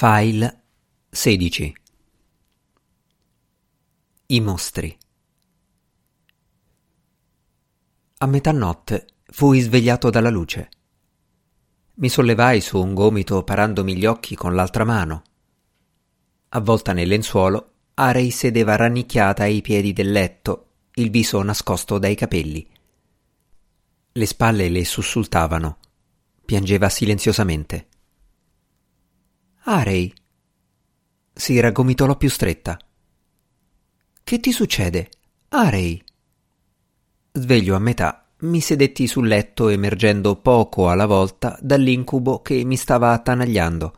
File 0.00 0.62
16 1.10 1.74
I 4.26 4.40
mostri 4.40 4.96
A 8.18 8.26
metà 8.26 8.52
notte 8.52 9.06
fui 9.26 9.58
svegliato 9.58 10.08
dalla 10.10 10.30
luce. 10.30 10.68
Mi 11.94 12.08
sollevai 12.08 12.60
su 12.60 12.80
un 12.80 12.94
gomito 12.94 13.42
parandomi 13.42 13.96
gli 13.96 14.06
occhi 14.06 14.36
con 14.36 14.54
l'altra 14.54 14.84
mano. 14.84 15.22
Avvolta 16.50 16.92
nel 16.92 17.08
lenzuolo, 17.08 17.72
Arei 17.94 18.30
sedeva 18.30 18.76
rannicchiata 18.76 19.42
ai 19.42 19.60
piedi 19.62 19.92
del 19.92 20.12
letto, 20.12 20.66
il 20.94 21.10
viso 21.10 21.42
nascosto 21.42 21.98
dai 21.98 22.14
capelli. 22.14 22.64
Le 24.12 24.26
spalle 24.26 24.68
le 24.68 24.84
sussultavano. 24.84 25.78
Piangeva 26.44 26.88
silenziosamente. 26.88 27.87
Arei. 29.70 30.10
Si 31.30 31.60
raggomitolò 31.60 32.16
più 32.16 32.30
stretta. 32.30 32.78
Che 34.24 34.40
ti 34.40 34.50
succede? 34.50 35.10
Arei. 35.50 36.02
Sveglio 37.32 37.76
a 37.76 37.78
metà, 37.78 38.26
mi 38.38 38.62
sedetti 38.62 39.06
sul 39.06 39.26
letto 39.26 39.68
emergendo 39.68 40.36
poco 40.36 40.88
alla 40.88 41.04
volta 41.04 41.58
dall'incubo 41.60 42.40
che 42.40 42.64
mi 42.64 42.78
stava 42.78 43.12
attanagliando. 43.12 43.96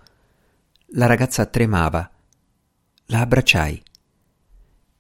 La 0.95 1.07
ragazza 1.07 1.47
tremava. 1.47 2.11
La 3.07 3.21
abbracciai. 3.21 3.81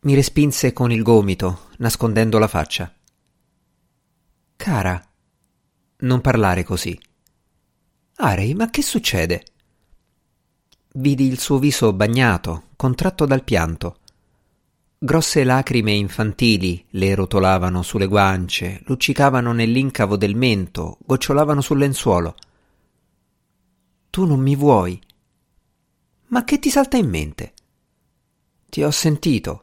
Mi 0.02 0.15
respinse 0.15 0.73
con 0.73 0.93
il 0.93 1.02
gomito, 1.02 1.71
nascondendo 1.79 2.38
la 2.38 2.46
faccia. 2.46 2.95
Cara, 4.55 5.05
non 5.96 6.21
parlare 6.21 6.62
così. 6.62 6.96
Arei, 8.18 8.55
ma 8.55 8.71
che 8.71 8.82
succede? 8.82 9.43
Vidi 10.95 11.27
il 11.27 11.39
suo 11.39 11.59
viso 11.59 11.93
bagnato, 11.93 12.65
contratto 12.74 13.24
dal 13.24 13.45
pianto. 13.45 13.99
Grosse 14.99 15.45
lacrime 15.45 15.93
infantili 15.93 16.85
le 16.91 17.15
rotolavano 17.15 17.82
sulle 17.82 18.07
guance, 18.07 18.82
luccicavano 18.87 19.52
nell'incavo 19.52 20.16
del 20.16 20.35
mento, 20.35 20.99
gocciolavano 21.07 21.60
sul 21.60 21.79
lenzuolo. 21.79 22.35
Tu 24.10 24.27
non 24.27 24.41
mi 24.41 24.57
vuoi. 24.57 25.01
Ma 26.27 26.43
che 26.43 26.59
ti 26.59 26.71
salta 26.71 26.97
in 26.97 27.09
mente? 27.09 27.54
Ti 28.69 28.82
ho 28.82 28.91
sentito. 28.91 29.63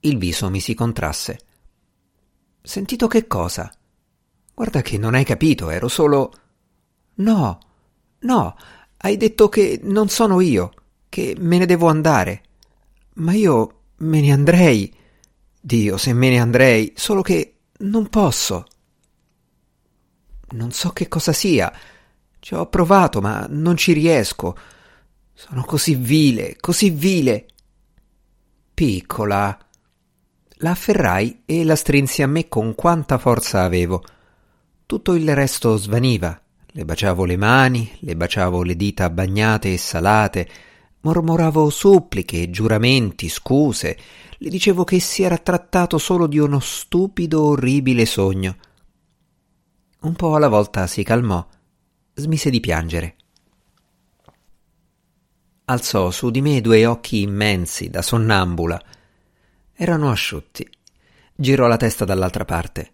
Il 0.00 0.18
viso 0.18 0.50
mi 0.50 0.58
si 0.60 0.74
contrasse. 0.74 1.38
Sentito 2.60 3.06
che 3.06 3.28
cosa? 3.28 3.72
Guarda 4.52 4.82
che 4.82 4.98
non 4.98 5.14
hai 5.14 5.24
capito, 5.24 5.70
ero 5.70 5.86
solo. 5.86 6.32
No, 7.14 7.60
no, 8.18 8.56
hai 8.98 9.16
detto 9.16 9.48
che 9.48 9.80
non 9.82 10.08
sono 10.08 10.40
io, 10.40 10.72
che 11.08 11.36
me 11.38 11.58
ne 11.58 11.66
devo 11.66 11.88
andare. 11.88 12.42
Ma 13.14 13.32
io 13.32 13.82
me 13.98 14.20
ne 14.20 14.32
andrei. 14.32 14.94
Dio, 15.60 15.96
se 15.96 16.12
me 16.12 16.30
ne 16.30 16.38
andrei, 16.38 16.92
solo 16.96 17.22
che 17.22 17.56
non 17.78 18.08
posso. 18.08 18.66
Non 20.50 20.70
so 20.70 20.90
che 20.90 21.08
cosa 21.08 21.32
sia. 21.32 21.72
Ci 22.38 22.54
ho 22.54 22.66
provato, 22.68 23.20
ma 23.20 23.46
non 23.48 23.76
ci 23.76 23.92
riesco. 23.92 24.56
Sono 25.32 25.64
così 25.64 25.94
vile, 25.94 26.56
così 26.58 26.90
vile. 26.90 27.46
Piccola. 28.72 29.58
La 30.60 30.70
afferrai 30.70 31.42
e 31.44 31.64
la 31.64 31.76
strinsi 31.76 32.22
a 32.22 32.26
me 32.26 32.48
con 32.48 32.74
quanta 32.74 33.18
forza 33.18 33.62
avevo. 33.62 34.02
Tutto 34.86 35.14
il 35.14 35.34
resto 35.34 35.76
svaniva. 35.76 36.40
Le 36.76 36.84
baciavo 36.84 37.24
le 37.24 37.38
mani, 37.38 37.90
le 38.00 38.16
baciavo 38.16 38.62
le 38.62 38.76
dita 38.76 39.08
bagnate 39.08 39.72
e 39.72 39.78
salate, 39.78 40.48
mormoravo 41.00 41.70
suppliche, 41.70 42.50
giuramenti, 42.50 43.30
scuse, 43.30 43.98
le 44.36 44.50
dicevo 44.50 44.84
che 44.84 45.00
si 45.00 45.22
era 45.22 45.38
trattato 45.38 45.96
solo 45.96 46.26
di 46.26 46.36
uno 46.36 46.60
stupido, 46.60 47.46
orribile 47.46 48.04
sogno. 48.04 48.56
Un 50.00 50.14
po' 50.16 50.34
alla 50.34 50.48
volta 50.48 50.86
si 50.86 51.02
calmò, 51.02 51.48
smise 52.12 52.50
di 52.50 52.60
piangere. 52.60 53.16
Alzò 55.64 56.10
su 56.10 56.30
di 56.30 56.42
me 56.42 56.60
due 56.60 56.84
occhi 56.84 57.22
immensi, 57.22 57.88
da 57.88 58.02
sonnambula. 58.02 58.78
Erano 59.72 60.10
asciutti. 60.10 60.68
Girò 61.34 61.68
la 61.68 61.78
testa 61.78 62.04
dall'altra 62.04 62.44
parte. 62.44 62.92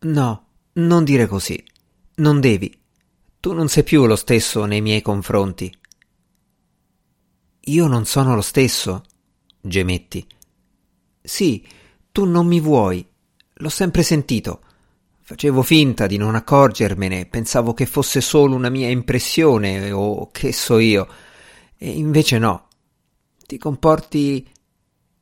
No, 0.00 0.46
non 0.74 1.04
dire 1.04 1.26
così. 1.26 1.72
Non 2.16 2.40
devi. 2.40 2.72
Tu 3.40 3.52
non 3.52 3.68
sei 3.68 3.82
più 3.82 4.06
lo 4.06 4.16
stesso 4.16 4.64
nei 4.66 4.80
miei 4.80 5.02
confronti. 5.02 5.74
Io 7.66 7.86
non 7.86 8.04
sono 8.04 8.34
lo 8.34 8.40
stesso, 8.40 9.04
gemetti. 9.60 10.26
Sì, 11.20 11.66
tu 12.12 12.24
non 12.24 12.46
mi 12.46 12.60
vuoi. 12.60 13.04
L'ho 13.54 13.68
sempre 13.68 14.02
sentito. 14.02 14.62
Facevo 15.20 15.62
finta 15.62 16.06
di 16.06 16.16
non 16.16 16.34
accorgermene, 16.34 17.26
pensavo 17.26 17.72
che 17.72 17.86
fosse 17.86 18.20
solo 18.20 18.54
una 18.54 18.68
mia 18.68 18.88
impressione 18.88 19.90
o 19.90 20.30
che 20.30 20.52
so 20.52 20.78
io. 20.78 21.08
E 21.76 21.90
invece 21.90 22.38
no. 22.38 22.68
Ti 23.46 23.58
comporti 23.58 24.48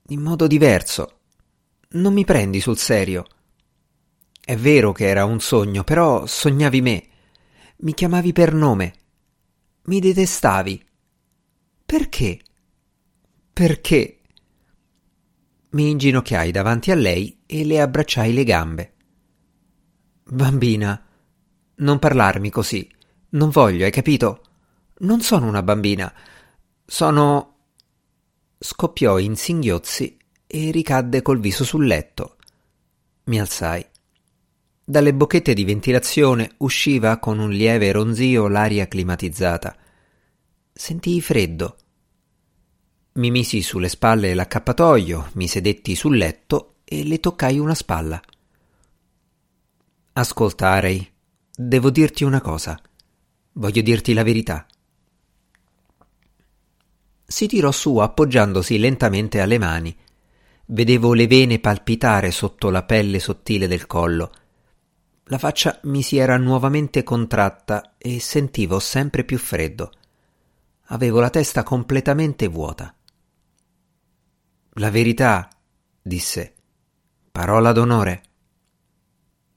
in 0.08 0.20
modo 0.20 0.46
diverso. 0.46 1.20
Non 1.90 2.12
mi 2.12 2.24
prendi 2.24 2.60
sul 2.60 2.76
serio. 2.76 3.24
È 4.44 4.56
vero 4.56 4.90
che 4.90 5.06
era 5.06 5.24
un 5.24 5.38
sogno, 5.38 5.84
però 5.84 6.26
sognavi 6.26 6.80
me. 6.80 7.08
Mi 7.78 7.94
chiamavi 7.94 8.32
per 8.32 8.52
nome. 8.52 8.94
Mi 9.84 10.00
detestavi. 10.00 10.84
Perché? 11.86 12.40
Perché? 13.52 14.20
Mi 15.70 15.90
inginocchiai 15.90 16.50
davanti 16.50 16.90
a 16.90 16.96
lei 16.96 17.42
e 17.46 17.64
le 17.64 17.80
abbracciai 17.80 18.32
le 18.32 18.44
gambe. 18.44 18.92
Bambina, 20.24 21.06
non 21.76 21.98
parlarmi 22.00 22.50
così. 22.50 22.90
Non 23.30 23.50
voglio, 23.50 23.84
hai 23.84 23.92
capito? 23.92 24.42
Non 24.98 25.20
sono 25.20 25.46
una 25.46 25.62
bambina. 25.62 26.12
Sono. 26.84 27.48
Scoppiò 28.58 29.18
in 29.18 29.36
singhiozzi 29.36 30.16
e 30.46 30.70
ricadde 30.72 31.22
col 31.22 31.38
viso 31.38 31.64
sul 31.64 31.86
letto. 31.86 32.36
Mi 33.24 33.38
alzai. 33.38 33.84
Dalle 34.92 35.14
bocchette 35.14 35.54
di 35.54 35.64
ventilazione 35.64 36.50
usciva 36.58 37.16
con 37.16 37.38
un 37.38 37.50
lieve 37.50 37.90
ronzio 37.92 38.46
l'aria 38.46 38.88
climatizzata. 38.88 39.74
Sentii 40.70 41.22
freddo. 41.22 41.76
Mi 43.12 43.30
misi 43.30 43.62
sulle 43.62 43.88
spalle 43.88 44.34
l'accappatoio, 44.34 45.30
mi 45.32 45.48
sedetti 45.48 45.94
sul 45.94 46.18
letto 46.18 46.74
e 46.84 47.04
le 47.04 47.20
toccai 47.20 47.58
una 47.58 47.74
spalla. 47.74 48.20
Ascolta, 50.12 50.68
Arei, 50.68 51.10
devo 51.56 51.88
dirti 51.88 52.24
una 52.24 52.42
cosa. 52.42 52.78
Voglio 53.52 53.80
dirti 53.80 54.12
la 54.12 54.22
verità. 54.22 54.66
Si 57.24 57.46
tirò 57.46 57.70
su 57.70 57.96
appoggiandosi 57.96 58.78
lentamente 58.78 59.40
alle 59.40 59.56
mani. 59.56 59.96
Vedevo 60.66 61.14
le 61.14 61.26
vene 61.26 61.60
palpitare 61.60 62.30
sotto 62.30 62.68
la 62.68 62.82
pelle 62.82 63.20
sottile 63.20 63.66
del 63.66 63.86
collo 63.86 64.32
la 65.32 65.38
faccia 65.38 65.80
mi 65.84 66.02
si 66.02 66.18
era 66.18 66.36
nuovamente 66.36 67.02
contratta 67.02 67.94
e 67.96 68.20
sentivo 68.20 68.78
sempre 68.78 69.24
più 69.24 69.38
freddo. 69.38 69.90
Avevo 70.88 71.20
la 71.20 71.30
testa 71.30 71.62
completamente 71.62 72.48
vuota. 72.48 72.94
La 74.74 74.90
verità, 74.90 75.48
disse. 76.02 76.52
Parola 77.32 77.72
d'onore. 77.72 78.22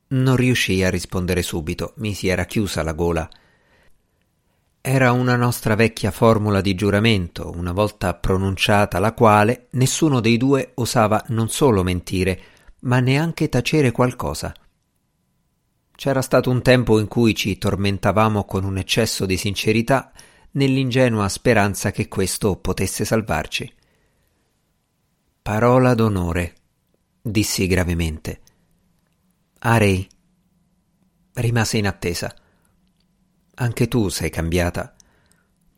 Non 0.07 0.37
riuscii 0.37 0.81
a 0.85 0.89
rispondere 0.89 1.41
subito, 1.41 1.91
mi 1.97 2.13
si 2.13 2.29
era 2.29 2.45
chiusa 2.45 2.81
la 2.81 2.93
gola. 2.93 3.29
Era 4.79 5.11
una 5.11 5.35
nostra 5.35 5.75
vecchia 5.75 6.11
formula 6.11 6.61
di 6.61 6.73
giuramento, 6.73 7.51
una 7.53 7.73
volta 7.73 8.13
pronunciata 8.13 8.97
la 8.99 9.11
quale 9.11 9.67
nessuno 9.71 10.21
dei 10.21 10.37
due 10.37 10.71
osava 10.75 11.21
non 11.29 11.49
solo 11.49 11.83
mentire, 11.83 12.41
ma 12.83 13.01
neanche 13.01 13.49
tacere 13.49 13.91
qualcosa. 13.91 14.53
C'era 15.95 16.21
stato 16.21 16.49
un 16.49 16.61
tempo 16.61 16.99
in 16.99 17.07
cui 17.07 17.33
ci 17.33 17.57
tormentavamo 17.57 18.43
con 18.43 18.65
un 18.65 18.77
eccesso 18.77 19.25
di 19.25 19.37
sincerità 19.37 20.11
nell'ingenua 20.51 21.29
speranza 21.29 21.91
che 21.91 22.07
questo 22.07 22.57
potesse 22.57 23.05
salvarci. 23.05 23.73
Parola 25.41 25.93
d'onore, 25.93 26.55
dissi 27.21 27.67
gravemente. 27.67 28.41
Arei 29.59 30.07
rimase 31.35 31.77
in 31.77 31.87
attesa. 31.87 32.33
Anche 33.55 33.87
tu 33.87 34.09
sei 34.09 34.29
cambiata. 34.29 34.95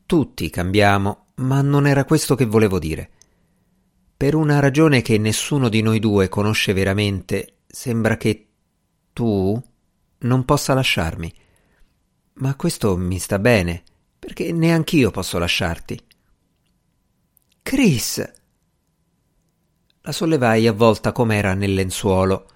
Tutti 0.05 0.49
cambiamo, 0.49 1.27
ma 1.35 1.61
non 1.61 1.85
era 1.85 2.05
questo 2.05 2.35
che 2.35 2.45
volevo 2.45 2.79
dire. 2.79 3.11
Per 4.17 4.33
una 4.33 4.59
ragione 4.59 5.03
che 5.03 5.19
nessuno 5.19 5.69
di 5.69 5.81
noi 5.81 5.99
due 5.99 6.27
conosce 6.27 6.73
veramente, 6.73 7.57
sembra 7.67 8.17
che 8.17 8.47
tu 9.13 9.61
non 10.27 10.45
possa 10.45 10.73
lasciarmi. 10.73 11.33
Ma 12.33 12.55
questo 12.55 12.95
mi 12.97 13.17
sta 13.17 13.39
bene, 13.39 13.83
perché 14.19 14.51
neanch'io 14.51 15.09
posso 15.09 15.39
lasciarti. 15.39 15.99
Chris! 17.63 18.33
La 20.01 20.11
sollevai 20.11 20.67
avvolta 20.67 21.11
com'era 21.11 21.53
nel 21.53 21.73
lenzuolo. 21.73 22.47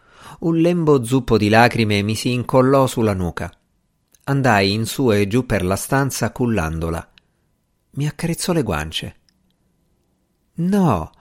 Un 0.41 0.57
lembo 0.57 1.03
zuppo 1.03 1.37
di 1.37 1.49
lacrime 1.49 2.01
mi 2.01 2.15
si 2.15 2.31
incollò 2.31 2.87
sulla 2.87 3.13
nuca. 3.13 3.51
Andai 4.25 4.71
in 4.71 4.85
su 4.85 5.11
e 5.11 5.27
giù 5.27 5.45
per 5.45 5.65
la 5.65 5.75
stanza 5.75 6.31
cullandola. 6.31 7.11
Mi 7.91 8.07
accarezzò 8.07 8.53
le 8.53 8.63
guance. 8.63 9.15
No, 10.53 11.11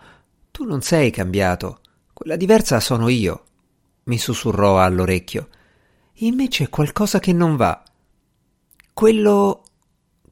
tu 0.50 0.64
non 0.64 0.82
sei 0.82 1.10
cambiato. 1.10 1.80
Quella 2.12 2.36
diversa 2.36 2.78
sono 2.80 3.08
io, 3.08 3.44
mi 4.04 4.18
sussurrò 4.18 4.80
all'orecchio. 4.80 5.48
In 6.22 6.34
me 6.34 6.48
c'è 6.48 6.68
qualcosa 6.68 7.18
che 7.18 7.32
non 7.32 7.56
va. 7.56 7.82
Quello 8.92 9.64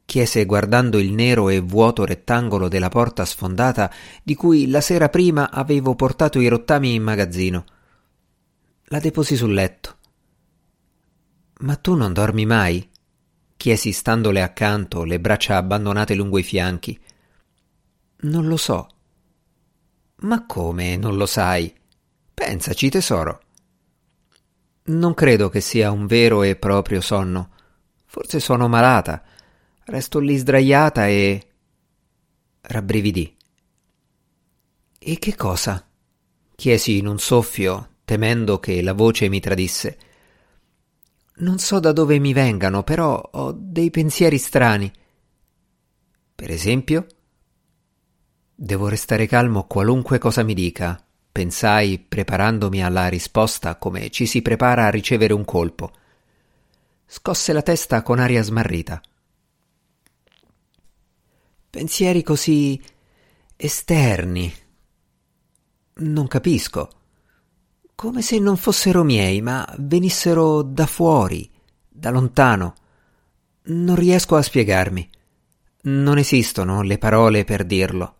chiese 0.05 0.45
guardando 0.45 0.99
il 0.99 1.11
nero 1.13 1.49
e 1.49 1.59
vuoto 1.59 2.05
rettangolo 2.05 2.67
della 2.67 2.89
porta 2.89 3.25
sfondata 3.25 3.91
di 4.21 4.35
cui 4.35 4.69
la 4.69 4.81
sera 4.81 5.09
prima 5.09 5.49
avevo 5.49 5.95
portato 5.95 6.39
i 6.39 6.47
rottami 6.47 6.93
in 6.93 7.01
magazzino. 7.01 7.65
La 8.85 8.99
deposi 8.99 9.35
sul 9.35 9.53
letto. 9.53 9.97
Ma 11.61 11.75
tu 11.75 11.95
non 11.95 12.13
dormi 12.13 12.45
mai? 12.45 12.87
chiesi 13.57 13.91
standole 13.91 14.41
accanto, 14.43 15.03
le 15.03 15.19
braccia 15.19 15.57
abbandonate 15.57 16.13
lungo 16.13 16.37
i 16.37 16.43
fianchi. 16.43 16.99
Non 18.21 18.47
lo 18.47 18.57
so. 18.57 18.89
Ma 20.17 20.45
come 20.45 20.97
non 20.97 21.17
lo 21.17 21.25
sai? 21.25 21.73
Pensaci, 22.33 22.89
tesoro. 22.89 23.41
Non 24.89 25.13
credo 25.13 25.49
che 25.49 25.61
sia 25.61 25.91
un 25.91 26.07
vero 26.07 26.41
e 26.41 26.55
proprio 26.55 26.99
sonno. 26.99 27.51
Forse 28.05 28.39
sono 28.39 28.67
malata. 28.67 29.23
Resto 29.85 30.19
lì 30.19 30.35
sdraiata 30.35 31.07
e. 31.07 31.47
rabbrividì. 32.61 33.35
E 34.97 35.19
che 35.19 35.35
cosa? 35.35 35.83
chiesi 36.55 36.97
in 36.97 37.07
un 37.07 37.19
soffio, 37.19 37.95
temendo 38.03 38.59
che 38.59 38.81
la 38.81 38.93
voce 38.93 39.29
mi 39.29 39.39
tradisse. 39.39 39.97
Non 41.35 41.57
so 41.57 41.79
da 41.79 41.93
dove 41.93 42.19
mi 42.19 42.33
vengano, 42.33 42.83
però 42.83 43.17
ho 43.17 43.53
dei 43.53 43.91
pensieri 43.91 44.37
strani. 44.37 44.91
Per 46.35 46.51
esempio? 46.51 47.05
Devo 48.53 48.89
restare 48.89 49.25
calmo 49.25 49.67
qualunque 49.67 50.17
cosa 50.17 50.43
mi 50.43 50.53
dica, 50.53 51.01
pensai, 51.39 51.99
preparandomi 51.99 52.83
alla 52.83 53.07
risposta 53.07 53.77
come 53.77 54.09
ci 54.09 54.25
si 54.25 54.41
prepara 54.41 54.87
a 54.87 54.89
ricevere 54.89 55.31
un 55.31 55.45
colpo. 55.45 55.93
Scosse 57.05 57.53
la 57.53 57.61
testa 57.61 58.01
con 58.01 58.19
aria 58.19 58.43
smarrita. 58.43 59.01
Pensieri 61.69 62.23
così 62.23 62.81
esterni. 63.55 64.53
Non 65.93 66.27
capisco. 66.27 66.89
Come 67.95 68.21
se 68.21 68.37
non 68.39 68.57
fossero 68.57 69.05
miei, 69.05 69.41
ma 69.41 69.65
venissero 69.77 70.61
da 70.61 70.87
fuori, 70.87 71.49
da 71.87 72.09
lontano. 72.09 72.73
Non 73.67 73.95
riesco 73.95 74.35
a 74.35 74.41
spiegarmi. 74.41 75.09
Non 75.83 76.17
esistono 76.17 76.81
le 76.81 76.97
parole 76.97 77.45
per 77.45 77.63
dirlo. 77.63 78.18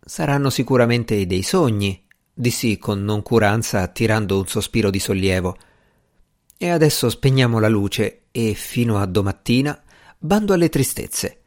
Saranno 0.00 0.50
sicuramente 0.50 1.26
dei 1.26 1.42
sogni, 1.42 2.02
dissi 2.32 2.78
con 2.78 3.04
noncuranza 3.04 3.86
tirando 3.88 4.38
un 4.38 4.46
sospiro 4.46 4.90
di 4.90 4.98
sollievo. 4.98 5.56
E 6.56 6.68
adesso 6.70 7.08
spegniamo 7.08 7.58
la 7.58 7.68
luce 7.68 8.22
e 8.30 8.54
fino 8.54 8.98
a 8.98 9.06
domattina 9.06 9.80
bando 10.18 10.52
alle 10.52 10.68
tristezze. 10.68 11.40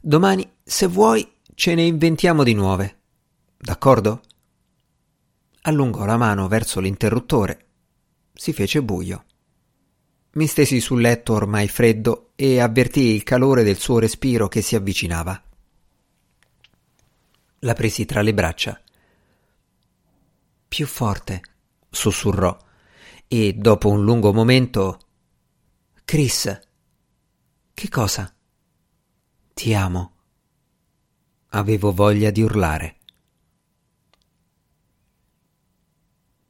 Domani, 0.00 0.48
se 0.62 0.86
vuoi, 0.86 1.26
ce 1.54 1.74
ne 1.74 1.82
inventiamo 1.82 2.42
di 2.42 2.54
nuove. 2.54 2.96
D'accordo? 3.58 4.20
Allungò 5.62 6.04
la 6.04 6.16
mano 6.16 6.48
verso 6.48 6.80
l'interruttore. 6.80 7.64
Si 8.32 8.52
fece 8.52 8.82
buio. 8.82 9.24
Mi 10.32 10.46
stesi 10.46 10.80
sul 10.80 11.00
letto 11.00 11.32
ormai 11.32 11.66
freddo 11.66 12.32
e 12.36 12.60
avvertii 12.60 13.14
il 13.14 13.22
calore 13.22 13.64
del 13.64 13.78
suo 13.78 13.98
respiro 13.98 14.48
che 14.48 14.60
si 14.60 14.76
avvicinava. 14.76 15.42
La 17.60 17.72
presi 17.72 18.04
tra 18.04 18.20
le 18.20 18.34
braccia. 18.34 18.78
Più 20.68 20.86
forte, 20.86 21.42
sussurrò, 21.88 22.56
e 23.26 23.54
dopo 23.54 23.88
un 23.88 24.04
lungo 24.04 24.32
momento. 24.32 25.00
Chris. 26.04 26.60
Che 27.72 27.88
cosa? 27.88 28.32
Ti 29.54 29.74
amo. 29.74 30.12
Avevo 31.50 31.92
voglia 31.92 32.30
di 32.30 32.42
urlare. 32.42 32.96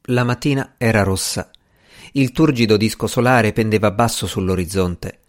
La 0.09 0.25
mattina 0.25 0.75
era 0.77 1.03
rossa. 1.05 1.51
Il 2.13 2.33
turgido 2.33 2.77
disco 2.77 3.07
solare 3.07 3.53
pendeva 3.53 3.93
basso 3.93 4.27
sull'orizzonte. 4.27 5.23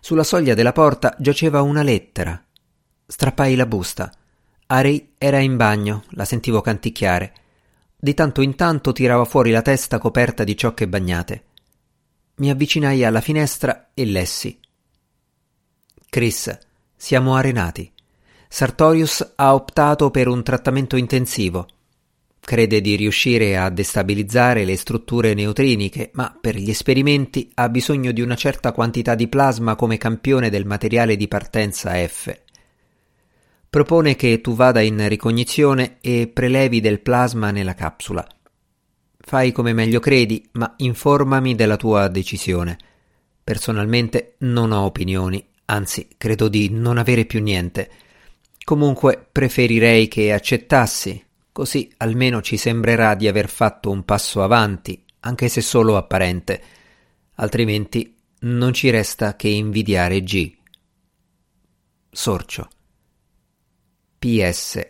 Sulla 0.00 0.24
soglia 0.24 0.54
della 0.54 0.72
porta 0.72 1.14
giaceva 1.18 1.62
una 1.62 1.82
lettera. 1.82 2.44
Strappai 3.06 3.54
la 3.54 3.66
busta. 3.66 4.12
Arei 4.72 5.12
era 5.18 5.38
in 5.38 5.58
bagno, 5.58 6.04
la 6.12 6.24
sentivo 6.24 6.62
canticchiare. 6.62 7.34
Di 7.94 8.14
tanto 8.14 8.40
in 8.40 8.56
tanto 8.56 8.92
tirava 8.92 9.26
fuori 9.26 9.50
la 9.50 9.60
testa 9.60 9.98
coperta 9.98 10.44
di 10.44 10.56
ciocche 10.56 10.88
bagnate. 10.88 11.44
Mi 12.36 12.48
avvicinai 12.48 13.04
alla 13.04 13.20
finestra 13.20 13.90
e 13.92 14.06
lessi. 14.06 14.58
Chris, 16.08 16.58
siamo 16.96 17.34
arenati. 17.34 17.92
Sartorius 18.48 19.34
ha 19.36 19.52
optato 19.52 20.10
per 20.10 20.26
un 20.26 20.42
trattamento 20.42 20.96
intensivo. 20.96 21.68
Crede 22.40 22.80
di 22.80 22.96
riuscire 22.96 23.58
a 23.58 23.68
destabilizzare 23.68 24.64
le 24.64 24.78
strutture 24.78 25.34
neutriniche, 25.34 26.12
ma 26.14 26.34
per 26.40 26.56
gli 26.56 26.70
esperimenti 26.70 27.50
ha 27.56 27.68
bisogno 27.68 28.10
di 28.10 28.22
una 28.22 28.36
certa 28.36 28.72
quantità 28.72 29.14
di 29.14 29.28
plasma 29.28 29.76
come 29.76 29.98
campione 29.98 30.48
del 30.48 30.64
materiale 30.64 31.16
di 31.16 31.28
partenza 31.28 31.92
F. 32.08 32.34
Propone 33.72 34.16
che 34.16 34.42
tu 34.42 34.54
vada 34.54 34.82
in 34.82 35.08
ricognizione 35.08 35.96
e 36.02 36.28
prelevi 36.28 36.82
del 36.82 37.00
plasma 37.00 37.50
nella 37.50 37.72
capsula. 37.72 38.26
Fai 39.18 39.50
come 39.50 39.72
meglio 39.72 39.98
credi, 39.98 40.46
ma 40.52 40.74
informami 40.76 41.54
della 41.54 41.78
tua 41.78 42.08
decisione. 42.08 42.76
Personalmente 43.42 44.34
non 44.40 44.72
ho 44.72 44.84
opinioni 44.84 45.42
anzi 45.72 46.08
credo 46.18 46.48
di 46.48 46.68
non 46.68 46.98
avere 46.98 47.24
più 47.24 47.40
niente. 47.40 47.90
Comunque 48.62 49.26
preferirei 49.32 50.06
che 50.06 50.32
accettassi, 50.32 51.24
così 51.50 51.90
almeno 51.96 52.42
ci 52.42 52.58
sembrerà 52.58 53.14
di 53.14 53.26
aver 53.26 53.48
fatto 53.48 53.90
un 53.90 54.04
passo 54.04 54.42
avanti, 54.42 55.02
anche 55.20 55.48
se 55.48 55.62
solo 55.62 55.96
apparente. 55.96 56.62
Altrimenti 57.36 58.14
non 58.40 58.74
ci 58.74 58.90
resta 58.90 59.34
che 59.34 59.48
invidiare 59.48 60.22
G. 60.22 60.54
Sorcio. 62.10 62.68
PS. 64.22 64.86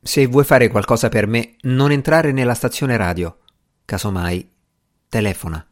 Se 0.00 0.26
vuoi 0.26 0.42
fare 0.44 0.68
qualcosa 0.68 1.10
per 1.10 1.26
me, 1.26 1.56
non 1.62 1.90
entrare 1.92 2.32
nella 2.32 2.54
stazione 2.54 2.96
radio. 2.96 3.40
Casomai, 3.84 4.50
telefona. 5.06 5.66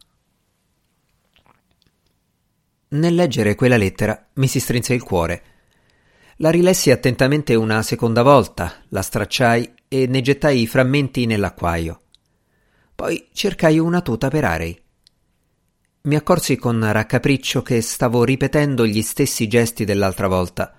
Nel 2.89 3.15
leggere 3.15 3.55
quella 3.55 3.77
lettera 3.77 4.27
mi 4.33 4.47
si 4.47 4.59
strinse 4.59 4.93
il 4.93 5.01
cuore. 5.01 5.43
La 6.35 6.51
rilessi 6.51 6.91
attentamente 6.91 7.55
una 7.55 7.81
seconda 7.81 8.21
volta, 8.21 8.83
la 8.89 9.01
stracciai 9.01 9.73
e 9.87 10.05
ne 10.05 10.21
gettai 10.21 10.61
i 10.61 10.67
frammenti 10.67 11.25
nell'acquaio. 11.25 12.01
Poi 12.93 13.29
cercai 13.33 13.79
una 13.79 14.01
tuta 14.01 14.27
per 14.27 14.45
Arei. 14.45 14.79
Mi 16.03 16.15
accorsi 16.15 16.57
con 16.57 16.91
raccapriccio 16.91 17.63
che 17.63 17.81
stavo 17.81 18.23
ripetendo 18.23 18.85
gli 18.85 19.01
stessi 19.01 19.47
gesti 19.47 19.83
dell'altra 19.83 20.27
volta, 20.27 20.77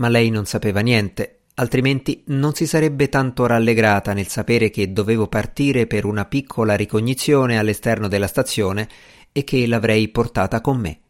ma 0.00 0.08
lei 0.08 0.30
non 0.30 0.46
sapeva 0.46 0.80
niente, 0.80 1.42
altrimenti 1.54 2.24
non 2.28 2.54
si 2.54 2.66
sarebbe 2.66 3.10
tanto 3.10 3.46
rallegrata 3.46 4.14
nel 4.14 4.28
sapere 4.28 4.70
che 4.70 4.92
dovevo 4.92 5.28
partire 5.28 5.86
per 5.86 6.06
una 6.06 6.24
piccola 6.24 6.74
ricognizione 6.74 7.58
all'esterno 7.58 8.08
della 8.08 8.26
stazione 8.26 8.88
e 9.30 9.44
che 9.44 9.66
l'avrei 9.66 10.08
portata 10.08 10.62
con 10.62 10.78
me. 10.78 11.00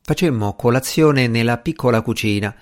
Facemmo 0.00 0.54
colazione 0.56 1.28
nella 1.28 1.58
piccola 1.58 2.00
cucina. 2.00 2.54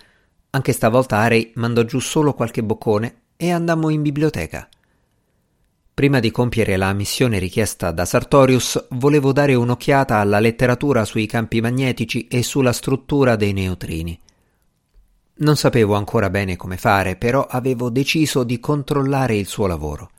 Anche 0.51 0.73
stavolta 0.73 1.19
Arei 1.19 1.53
mandò 1.55 1.83
giù 1.85 1.99
solo 2.01 2.35
qualche 2.35 2.63
boccone 2.63 3.23
e 3.37 3.51
andammo 3.51 3.89
in 3.89 4.03
biblioteca. 4.03 4.69
Prima 5.95 6.21
di 6.21 6.31
compiere 6.31 6.77
la 6.77 6.93
missione 6.93 7.39
richiesta 7.39 7.91
da 7.93 8.05
Sartorius, 8.05 8.87
volevo 8.91 9.33
dare 9.33 9.55
un'occhiata 9.55 10.17
alla 10.17 10.41
letteratura 10.41 11.05
sui 11.05 11.27
campi 11.27 11.61
magnetici 11.61 12.27
e 12.29 12.43
sulla 12.43 12.73
struttura 12.73 13.37
dei 13.37 13.53
neutrini. 13.53 14.19
Non 15.43 15.57
sapevo 15.57 15.95
ancora 15.95 16.31
bene 16.31 16.57
come 16.57 16.77
fare, 16.77 17.17
però 17.17 17.45
avevo 17.45 17.91
deciso 17.91 18.45
di 18.45 18.61
controllare 18.61 19.37
il 19.37 19.49
suo 19.49 19.67
lavoro. 19.67 20.11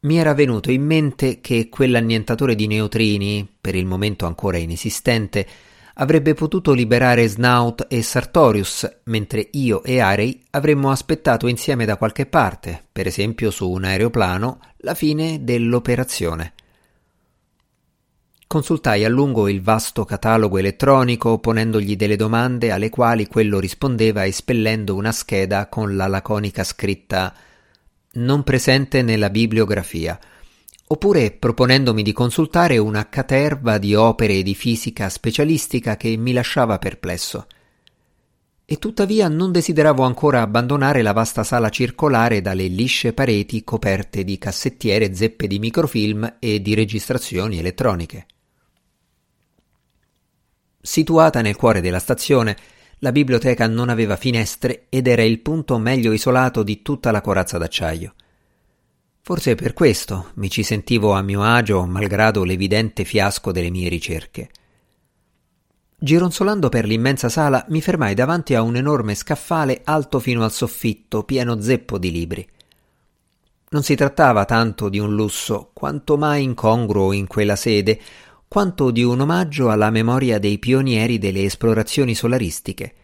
Mi 0.00 0.18
era 0.18 0.34
venuto 0.34 0.72
in 0.72 0.84
mente 0.84 1.40
che 1.40 1.68
quell'annientatore 1.68 2.56
di 2.56 2.66
neutrini, 2.66 3.48
per 3.60 3.76
il 3.76 3.86
momento 3.86 4.26
ancora 4.26 4.56
inesistente, 4.56 5.46
avrebbe 5.94 6.34
potuto 6.34 6.72
liberare 6.72 7.28
Snout 7.28 7.86
e 7.88 8.02
Sartorius, 8.02 9.00
mentre 9.04 9.48
io 9.52 9.84
e 9.84 10.00
Arey 10.00 10.42
avremmo 10.50 10.90
aspettato 10.90 11.46
insieme 11.46 11.84
da 11.84 11.96
qualche 11.96 12.26
parte, 12.26 12.82
per 12.90 13.06
esempio 13.06 13.52
su 13.52 13.70
un 13.70 13.84
aeroplano, 13.84 14.58
la 14.78 14.94
fine 14.94 15.44
dell'operazione. 15.44 16.54
Consultai 18.50 19.04
a 19.04 19.08
lungo 19.08 19.48
il 19.48 19.62
vasto 19.62 20.04
catalogo 20.04 20.58
elettronico 20.58 21.38
ponendogli 21.38 21.94
delle 21.94 22.16
domande 22.16 22.72
alle 22.72 22.90
quali 22.90 23.28
quello 23.28 23.60
rispondeva 23.60 24.26
espellendo 24.26 24.96
una 24.96 25.12
scheda 25.12 25.68
con 25.68 25.94
la 25.94 26.08
laconica 26.08 26.64
scritta 26.64 27.32
non 28.14 28.42
presente 28.42 29.02
nella 29.02 29.30
bibliografia, 29.30 30.18
oppure 30.88 31.30
proponendomi 31.30 32.02
di 32.02 32.12
consultare 32.12 32.76
una 32.78 33.08
caterva 33.08 33.78
di 33.78 33.94
opere 33.94 34.42
di 34.42 34.56
fisica 34.56 35.08
specialistica 35.08 35.96
che 35.96 36.16
mi 36.16 36.32
lasciava 36.32 36.80
perplesso. 36.80 37.46
E 38.64 38.78
tuttavia 38.80 39.28
non 39.28 39.52
desideravo 39.52 40.02
ancora 40.02 40.40
abbandonare 40.40 41.02
la 41.02 41.12
vasta 41.12 41.44
sala 41.44 41.68
circolare 41.68 42.40
dalle 42.40 42.66
lisce 42.66 43.12
pareti 43.12 43.62
coperte 43.62 44.24
di 44.24 44.38
cassettiere 44.38 45.14
zeppe 45.14 45.46
di 45.46 45.60
microfilm 45.60 46.38
e 46.40 46.60
di 46.60 46.74
registrazioni 46.74 47.56
elettroniche. 47.56 48.26
Situata 50.80 51.42
nel 51.42 51.56
cuore 51.56 51.80
della 51.80 51.98
stazione, 51.98 52.56
la 53.00 53.12
biblioteca 53.12 53.66
non 53.66 53.88
aveva 53.88 54.16
finestre 54.16 54.86
ed 54.88 55.06
era 55.06 55.22
il 55.22 55.40
punto 55.40 55.78
meglio 55.78 56.12
isolato 56.12 56.62
di 56.62 56.80
tutta 56.82 57.10
la 57.10 57.20
corazza 57.20 57.58
d'acciaio. 57.58 58.14
Forse 59.22 59.54
per 59.54 59.74
questo 59.74 60.30
mi 60.34 60.48
ci 60.48 60.62
sentivo 60.62 61.12
a 61.12 61.22
mio 61.22 61.42
agio, 61.42 61.84
malgrado 61.86 62.44
l'evidente 62.44 63.04
fiasco 63.04 63.52
delle 63.52 63.70
mie 63.70 63.88
ricerche. 63.88 64.50
Gironzolando 65.98 66.70
per 66.70 66.86
l'immensa 66.86 67.28
sala, 67.28 67.64
mi 67.68 67.82
fermai 67.82 68.14
davanti 68.14 68.54
a 68.54 68.62
un 68.62 68.76
enorme 68.76 69.14
scaffale 69.14 69.82
alto 69.84 70.18
fino 70.18 70.42
al 70.42 70.50
soffitto, 70.50 71.24
pieno 71.24 71.60
zeppo 71.60 71.98
di 71.98 72.10
libri. 72.10 72.48
Non 73.68 73.82
si 73.82 73.94
trattava 73.94 74.46
tanto 74.46 74.88
di 74.88 74.98
un 74.98 75.14
lusso, 75.14 75.70
quanto 75.74 76.16
mai 76.16 76.42
incongruo 76.42 77.12
in 77.12 77.26
quella 77.26 77.54
sede, 77.54 78.00
quanto 78.52 78.90
di 78.90 79.04
un 79.04 79.20
omaggio 79.20 79.70
alla 79.70 79.90
memoria 79.90 80.40
dei 80.40 80.58
pionieri 80.58 81.20
delle 81.20 81.44
esplorazioni 81.44 82.16
solaristiche. 82.16 82.94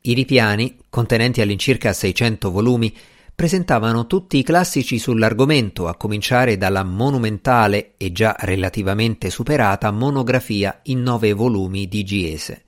I 0.00 0.14
ripiani, 0.14 0.78
contenenti 0.88 1.42
all'incirca 1.42 1.92
600 1.92 2.50
volumi, 2.50 2.96
presentavano 3.34 4.06
tutti 4.06 4.38
i 4.38 4.42
classici 4.42 4.98
sull'argomento, 4.98 5.88
a 5.88 5.96
cominciare 5.96 6.56
dalla 6.56 6.84
monumentale 6.84 7.96
e 7.98 8.12
già 8.12 8.34
relativamente 8.38 9.28
superata 9.28 9.90
monografia 9.90 10.80
in 10.84 11.02
nove 11.02 11.34
volumi 11.34 11.86
di 11.86 12.02
Giese. 12.02 12.64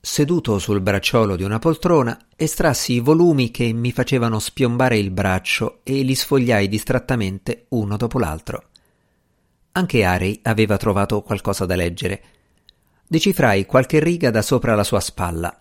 Seduto 0.00 0.58
sul 0.58 0.80
bracciolo 0.80 1.36
di 1.36 1.44
una 1.44 1.60
poltrona, 1.60 2.18
estrassi 2.34 2.94
i 2.94 3.00
volumi 3.00 3.52
che 3.52 3.72
mi 3.72 3.92
facevano 3.92 4.40
spiombare 4.40 4.98
il 4.98 5.12
braccio 5.12 5.82
e 5.84 6.02
li 6.02 6.16
sfogliai 6.16 6.66
distrattamente 6.66 7.66
uno 7.68 7.96
dopo 7.96 8.18
l'altro. 8.18 8.69
Anche 9.72 10.04
Arey 10.04 10.40
aveva 10.42 10.76
trovato 10.76 11.22
qualcosa 11.22 11.64
da 11.64 11.76
leggere. 11.76 12.22
Decifrai 13.06 13.66
qualche 13.66 14.00
riga 14.00 14.30
da 14.30 14.42
sopra 14.42 14.74
la 14.74 14.84
sua 14.84 15.00
spalla. 15.00 15.56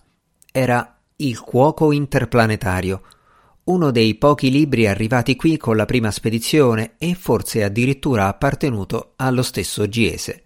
Era 0.51 0.98
Il 1.18 1.39
cuoco 1.39 1.92
interplanetario, 1.92 3.04
uno 3.66 3.92
dei 3.92 4.16
pochi 4.16 4.50
libri 4.50 4.88
arrivati 4.88 5.36
qui 5.36 5.58
con 5.58 5.75
la 5.75 5.86
prima 5.86 6.10
spedizione 6.10 6.94
e 6.98 7.13
forse 7.13 7.63
addirittura 7.63 8.28
appartenuto 8.28 9.13
allo 9.18 9.44
stesso 9.44 9.88
Giese. 9.88 10.44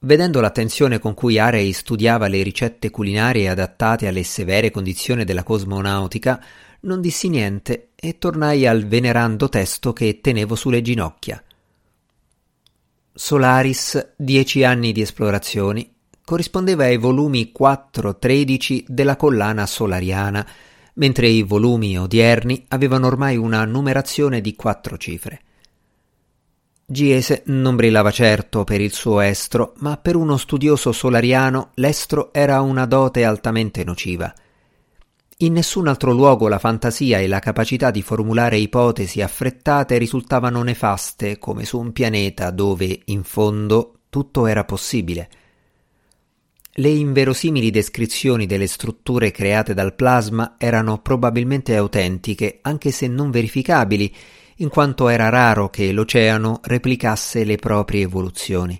Vedendo 0.00 0.40
l'attenzione 0.40 0.98
con 0.98 1.14
cui 1.14 1.38
Arey 1.38 1.70
studiava 1.72 2.26
le 2.26 2.42
ricette 2.42 2.90
culinarie 2.90 3.48
adattate 3.48 4.08
alle 4.08 4.24
severe 4.24 4.70
condizioni 4.70 5.24
della 5.24 5.44
cosmonautica, 5.44 6.42
non 6.80 7.00
dissi 7.00 7.28
niente 7.28 7.90
e 7.94 8.18
tornai 8.18 8.66
al 8.66 8.86
venerando 8.86 9.48
testo 9.48 9.92
che 9.92 10.20
tenevo 10.20 10.56
sulle 10.56 10.82
ginocchia. 10.82 11.40
Solaris, 13.12 14.12
dieci 14.16 14.64
anni 14.64 14.92
di 14.92 15.00
esplorazioni, 15.00 15.92
corrispondeva 16.24 16.84
ai 16.84 16.96
volumi 16.96 17.52
4-13 17.56 18.84
della 18.86 19.16
collana 19.16 19.66
solariana, 19.66 20.46
mentre 20.94 21.28
i 21.28 21.42
volumi 21.42 21.98
odierni 21.98 22.64
avevano 22.68 23.06
ormai 23.06 23.36
una 23.36 23.64
numerazione 23.64 24.40
di 24.40 24.54
quattro 24.54 24.96
cifre. 24.96 25.40
Giese 26.86 27.42
non 27.46 27.76
brillava 27.76 28.10
certo 28.10 28.64
per 28.64 28.80
il 28.80 28.92
suo 28.92 29.20
estro, 29.20 29.74
ma 29.78 29.96
per 29.96 30.16
uno 30.16 30.36
studioso 30.36 30.92
solariano 30.92 31.70
l'estro 31.74 32.32
era 32.32 32.60
una 32.60 32.86
dote 32.86 33.24
altamente 33.24 33.84
nociva– 33.84 34.32
in 35.42 35.54
nessun 35.54 35.88
altro 35.88 36.12
luogo 36.12 36.48
la 36.48 36.58
fantasia 36.58 37.18
e 37.18 37.26
la 37.26 37.38
capacità 37.38 37.90
di 37.90 38.02
formulare 38.02 38.58
ipotesi 38.58 39.22
affrettate 39.22 39.96
risultavano 39.96 40.62
nefaste 40.62 41.38
come 41.38 41.64
su 41.64 41.78
un 41.78 41.92
pianeta 41.92 42.50
dove, 42.50 43.00
in 43.06 43.22
fondo, 43.22 44.00
tutto 44.10 44.46
era 44.46 44.64
possibile. 44.64 45.30
Le 46.72 46.88
inverosimili 46.88 47.70
descrizioni 47.70 48.44
delle 48.44 48.66
strutture 48.66 49.30
create 49.30 49.72
dal 49.72 49.94
plasma 49.94 50.56
erano 50.58 50.98
probabilmente 50.98 51.74
autentiche, 51.74 52.58
anche 52.60 52.90
se 52.90 53.08
non 53.08 53.30
verificabili, 53.30 54.14
in 54.56 54.68
quanto 54.68 55.08
era 55.08 55.30
raro 55.30 55.70
che 55.70 55.90
l'oceano 55.90 56.60
replicasse 56.62 57.44
le 57.44 57.56
proprie 57.56 58.02
evoluzioni. 58.02 58.78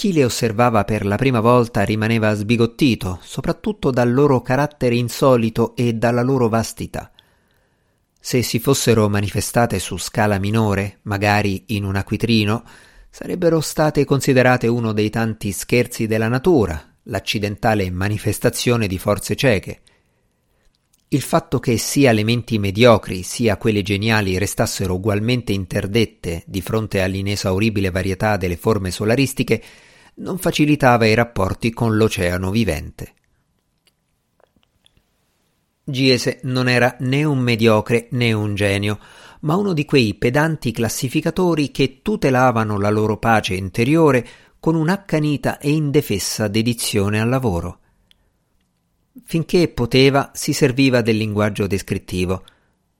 Chi 0.00 0.12
le 0.12 0.22
osservava 0.22 0.84
per 0.84 1.04
la 1.04 1.16
prima 1.16 1.40
volta 1.40 1.82
rimaneva 1.82 2.32
sbigottito, 2.32 3.18
soprattutto 3.20 3.90
dal 3.90 4.12
loro 4.12 4.42
carattere 4.42 4.94
insolito 4.94 5.74
e 5.74 5.94
dalla 5.94 6.22
loro 6.22 6.48
vastità. 6.48 7.10
Se 8.20 8.42
si 8.42 8.60
fossero 8.60 9.08
manifestate 9.08 9.80
su 9.80 9.96
scala 9.96 10.38
minore, 10.38 11.00
magari 11.02 11.64
in 11.74 11.82
un 11.82 11.96
acquitrino, 11.96 12.62
sarebbero 13.10 13.60
state 13.60 14.04
considerate 14.04 14.68
uno 14.68 14.92
dei 14.92 15.10
tanti 15.10 15.50
scherzi 15.50 16.06
della 16.06 16.28
natura, 16.28 16.80
l'accidentale 17.02 17.90
manifestazione 17.90 18.86
di 18.86 18.98
forze 18.98 19.34
cieche. 19.34 19.80
Il 21.10 21.22
fatto 21.22 21.58
che 21.58 21.78
sia 21.78 22.12
le 22.12 22.22
menti 22.22 22.58
mediocri 22.58 23.22
sia 23.22 23.56
quelle 23.56 23.80
geniali 23.80 24.36
restassero 24.36 24.94
ugualmente 24.94 25.52
interdette 25.52 26.42
di 26.46 26.60
fronte 26.60 27.00
all'inesauribile 27.00 27.90
varietà 27.90 28.36
delle 28.36 28.58
forme 28.58 28.90
solaristiche 28.90 29.62
non 30.16 30.36
facilitava 30.36 31.06
i 31.06 31.14
rapporti 31.14 31.72
con 31.72 31.96
l'oceano 31.96 32.50
vivente. 32.50 33.14
Giese 35.82 36.40
non 36.42 36.68
era 36.68 36.94
né 37.00 37.24
un 37.24 37.38
mediocre 37.38 38.08
né 38.10 38.34
un 38.34 38.54
genio, 38.54 38.98
ma 39.40 39.56
uno 39.56 39.72
di 39.72 39.86
quei 39.86 40.12
pedanti 40.12 40.72
classificatori 40.72 41.70
che 41.70 42.00
tutelavano 42.02 42.78
la 42.78 42.90
loro 42.90 43.16
pace 43.16 43.54
interiore 43.54 44.26
con 44.60 44.74
un'accanita 44.74 45.56
e 45.56 45.70
indefessa 45.70 46.48
dedizione 46.48 47.18
al 47.18 47.30
lavoro. 47.30 47.78
Finché 49.24 49.68
poteva 49.68 50.30
si 50.34 50.52
serviva 50.52 51.00
del 51.00 51.16
linguaggio 51.16 51.66
descrittivo. 51.66 52.44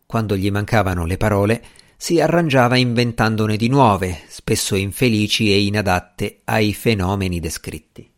Quando 0.06 0.36
gli 0.36 0.50
mancavano 0.50 1.04
le 1.04 1.16
parole, 1.16 1.62
si 1.96 2.20
arrangiava 2.20 2.76
inventandone 2.76 3.56
di 3.56 3.68
nuove, 3.68 4.20
spesso 4.28 4.76
infelici 4.76 5.52
e 5.52 5.64
inadatte 5.64 6.40
ai 6.44 6.72
fenomeni 6.72 7.40
descritti. 7.40 8.08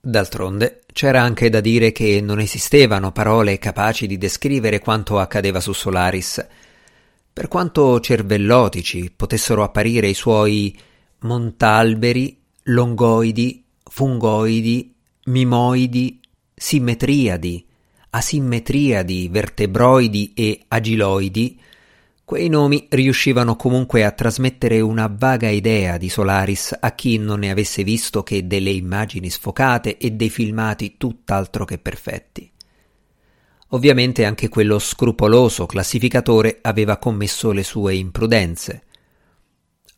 D'altronde 0.00 0.82
c'era 0.92 1.22
anche 1.22 1.48
da 1.48 1.60
dire 1.60 1.90
che 1.90 2.20
non 2.20 2.38
esistevano 2.38 3.10
parole 3.10 3.58
capaci 3.58 4.06
di 4.06 4.18
descrivere 4.18 4.78
quanto 4.78 5.18
accadeva 5.18 5.60
su 5.60 5.72
Solaris. 5.72 6.46
Per 7.32 7.48
quanto 7.48 7.98
cervellotici 8.00 9.10
potessero 9.14 9.62
apparire 9.62 10.08
i 10.08 10.14
suoi 10.14 10.78
montalberi, 11.20 12.38
longoidi, 12.64 13.64
fungoidi, 13.82 14.94
mimoidi, 15.24 16.20
simmetriadi, 16.54 17.66
asimmetriadi, 18.10 19.28
vertebroidi 19.28 20.32
e 20.34 20.64
agiloidi, 20.68 21.60
Quei 22.24 22.48
nomi 22.48 22.86
riuscivano 22.88 23.54
comunque 23.54 24.02
a 24.02 24.10
trasmettere 24.10 24.80
una 24.80 25.12
vaga 25.14 25.50
idea 25.50 25.98
di 25.98 26.08
Solaris 26.08 26.74
a 26.80 26.92
chi 26.92 27.18
non 27.18 27.40
ne 27.40 27.50
avesse 27.50 27.84
visto 27.84 28.22
che 28.22 28.46
delle 28.46 28.70
immagini 28.70 29.28
sfocate 29.28 29.98
e 29.98 30.12
dei 30.12 30.30
filmati 30.30 30.94
tutt'altro 30.96 31.66
che 31.66 31.76
perfetti. 31.76 32.50
Ovviamente 33.68 34.24
anche 34.24 34.48
quello 34.48 34.78
scrupoloso 34.78 35.66
classificatore 35.66 36.60
aveva 36.62 36.96
commesso 36.96 37.52
le 37.52 37.62
sue 37.62 37.94
imprudenze. 37.96 38.84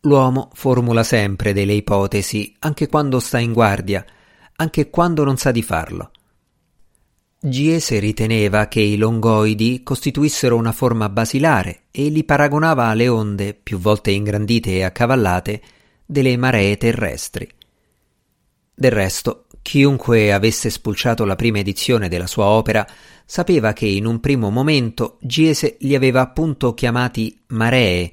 L'uomo 0.01 0.49
formula 0.53 1.03
sempre 1.03 1.53
delle 1.53 1.73
ipotesi, 1.73 2.53
anche 2.59 2.87
quando 2.87 3.21
sta 3.21 3.39
in 3.39 3.53
guardia, 3.53 4.05
anche 4.57 4.89
quando 4.89 5.23
non 5.23 5.37
sa 5.37 5.51
di 5.51 5.63
farlo. 5.63 6.11
Giese 7.39 7.99
riteneva 7.99 8.67
che 8.67 8.81
i 8.81 8.97
longoidi 8.97 9.83
costituissero 9.83 10.55
una 10.55 10.71
forma 10.71 11.07
basilare 11.07 11.81
e 11.91 12.09
li 12.09 12.23
paragonava 12.23 12.87
alle 12.87 13.07
onde, 13.07 13.53
più 13.53 13.77
volte 13.77 14.09
ingrandite 14.09 14.71
e 14.71 14.83
accavallate, 14.83 15.61
delle 16.03 16.35
maree 16.35 16.77
terrestri. 16.77 17.47
Del 18.73 18.89
resto, 18.89 19.45
chiunque 19.61 20.33
avesse 20.33 20.71
spulciato 20.71 21.25
la 21.25 21.35
prima 21.35 21.59
edizione 21.59 22.09
della 22.09 22.25
sua 22.25 22.45
opera 22.45 22.87
sapeva 23.23 23.71
che 23.71 23.85
in 23.85 24.07
un 24.07 24.19
primo 24.19 24.49
momento 24.49 25.19
Giese 25.21 25.77
li 25.81 25.93
aveva 25.93 26.21
appunto 26.21 26.73
chiamati 26.73 27.39
maree, 27.49 28.11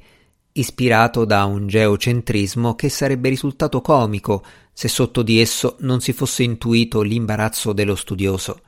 ispirato 0.52 1.24
da 1.24 1.44
un 1.46 1.66
geocentrismo 1.66 2.74
che 2.74 2.90
sarebbe 2.90 3.30
risultato 3.30 3.80
comico 3.80 4.44
se 4.70 4.88
sotto 4.88 5.22
di 5.22 5.40
esso 5.40 5.76
non 5.80 6.02
si 6.02 6.12
fosse 6.12 6.42
intuito 6.42 7.00
l'imbarazzo 7.00 7.72
dello 7.72 7.94
studioso. 7.94 8.60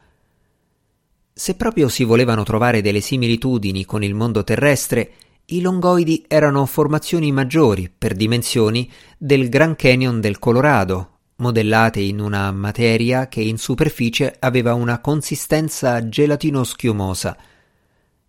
Se 1.39 1.55
proprio 1.55 1.91
si 1.91 2.03
volevano 2.03 2.45
trovare 2.45 2.81
delle 2.81 3.03
similitudini 3.03 3.85
con 3.85 4.03
il 4.03 4.15
mondo 4.15 4.43
terrestre, 4.43 5.13
i 5.45 5.61
longoidi 5.61 6.25
erano 6.27 6.65
formazioni 6.65 7.31
maggiori 7.31 7.93
per 7.95 8.15
dimensioni 8.15 8.91
del 9.19 9.51
Grand 9.51 9.77
Canyon 9.77 10.19
del 10.23 10.39
Colorado, 10.39 11.19
modellate 11.37 12.01
in 12.01 12.21
una 12.21 12.51
materia 12.53 13.29
che 13.29 13.43
in 13.43 13.59
superficie 13.59 14.35
aveva 14.39 14.73
una 14.73 15.03
consistenza 15.03 16.09
gelatino-schiumosa. 16.09 17.37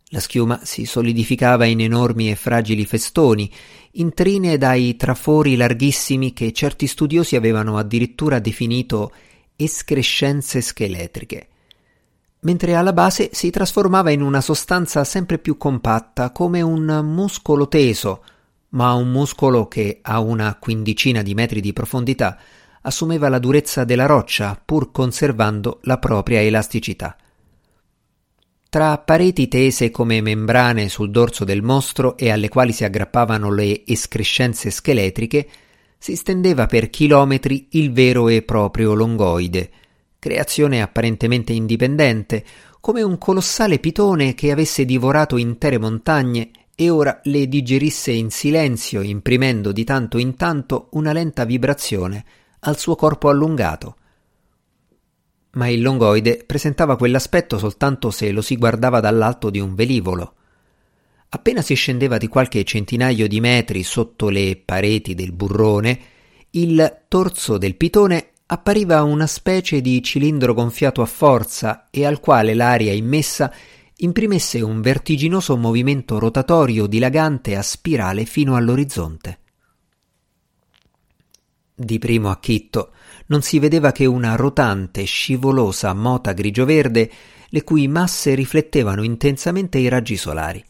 La 0.10 0.20
schiuma 0.20 0.60
si 0.66 0.84
solidificava 0.84 1.64
in 1.64 1.80
enormi 1.80 2.30
e 2.30 2.36
fragili 2.36 2.86
festoni, 2.86 3.50
intrine 3.92 4.58
dai 4.58 4.98
trafori 4.98 5.56
larghissimi 5.56 6.34
che 6.34 6.52
certi 6.52 6.88
studiosi 6.88 7.38
avevano 7.38 7.78
addirittura 7.78 8.40
definito 8.40 9.14
escrescenze 9.56 10.60
scheletriche 10.60 11.48
mentre 12.42 12.76
alla 12.76 12.94
base 12.94 13.30
si 13.34 13.50
trasformava 13.50 14.12
in 14.12 14.22
una 14.22 14.42
sostanza 14.42 15.04
sempre 15.04 15.38
più 15.40 15.58
compatta, 15.58 16.32
come 16.32 16.62
un 16.62 17.02
muscolo 17.04 17.68
teso, 17.68 18.24
ma 18.70 18.94
un 18.94 19.10
muscolo 19.10 19.68
che 19.68 20.00
a 20.02 20.20
una 20.20 20.56
quindicina 20.60 21.22
di 21.22 21.34
metri 21.34 21.62
di 21.62 21.74
profondità 21.74 22.38
assumeva 22.82 23.30
la 23.30 23.40
durezza 23.40 23.84
della 23.84 24.06
roccia, 24.06 24.60
pur 24.64 24.92
conservando 24.92 25.80
la 25.84 25.98
propria 25.98 26.42
elasticità. 26.42 27.18
Tra 28.70 28.98
pareti 28.98 29.48
tese 29.48 29.92
come 29.92 30.22
membrane 30.22 30.90
sul 30.90 31.10
dorso 31.10 31.44
del 31.44 31.62
mostro 31.62 32.18
e 32.18 32.30
alle 32.30 32.50
quali 32.50 32.74
si 32.74 32.84
aggrappavano 32.84 33.52
le 33.52 33.86
escrescenze 33.86 34.70
scheletriche, 34.70 35.48
si 35.98 36.16
stendeva 36.16 36.66
per 36.68 36.90
chilometri 36.90 37.70
il 37.72 37.92
vero 37.92 38.28
e 38.28 38.44
proprio 38.44 38.94
longoide, 38.94 39.72
creazione 40.28 40.82
apparentemente 40.82 41.54
indipendente, 41.54 42.44
come 42.82 43.02
un 43.02 43.18
colossale 43.18 43.80
pitone 43.80 44.34
che 44.34 44.52
avesse 44.52 44.84
divorato 44.84 45.38
intere 45.38 45.78
montagne 45.78 46.52
e 46.76 46.90
ora 46.90 47.22
le 47.24 47.48
digerisse 47.48 48.12
in 48.12 48.30
silenzio, 48.30 49.02
imprimendo 49.02 49.72
di 49.72 49.86
tanto 49.86 50.18
in 50.18 50.36
tanto 50.36 50.90
una 50.92 51.14
lenta 51.14 51.46
vibrazione 51.46 52.26
al 52.60 52.78
suo 52.78 52.98
corpo 52.98 53.30
allungato. 53.30 53.96
Ma 55.52 55.70
il 55.70 55.82
longoide 55.82 56.44
presentava 56.46 56.98
quell'aspetto 56.98 57.58
soltanto 57.58 58.12
se 58.12 58.32
lo 58.32 58.42
si 58.42 58.58
guardava 58.58 59.00
dall'alto 59.00 59.50
di 59.50 59.60
un 59.62 59.76
velivolo. 59.76 60.34
Appena 61.30 61.62
si 61.62 61.74
scendeva 61.74 62.18
di 62.18 62.28
qualche 62.28 62.66
centinaio 62.66 63.30
di 63.30 63.40
metri 63.40 63.82
sotto 63.84 64.28
le 64.28 64.62
pareti 64.64 65.16
del 65.16 65.32
burrone, 65.32 66.00
il 66.52 67.04
torso 67.08 67.58
del 67.58 67.76
pitone 67.76 68.32
appariva 68.48 69.04
una 69.04 69.28
specie 69.28 69.82
di 69.82 70.02
cilindro 70.02 70.54
gonfiato 70.54 71.02
a 71.02 71.06
forza 71.06 71.88
e 71.90 72.06
al 72.06 72.20
quale 72.20 72.54
l'aria 72.54 72.94
immessa 72.94 73.54
imprimesse 73.98 74.62
un 74.62 74.80
vertiginoso 74.82 75.58
movimento 75.58 76.18
rotatorio 76.18 76.86
dilagante 76.86 77.58
a 77.58 77.62
spirale 77.62 78.26
fino 78.26 78.56
all'orizzonte. 78.56 79.40
Di 81.76 82.00
primo 82.00 82.30
acchitto 82.30 82.94
non 83.28 83.42
si 83.42 83.60
vedeva 83.60 83.92
che 83.92 84.06
una 84.06 84.36
rotante, 84.36 85.04
scivolosa 85.04 85.94
mota 85.94 86.32
grigio-verde, 86.32 87.12
le 87.50 87.64
cui 87.64 87.88
masse 87.88 88.34
riflettevano 88.34 89.04
intensamente 89.04 89.78
i 89.78 89.90
raggi 89.90 90.16
solari. 90.16 90.64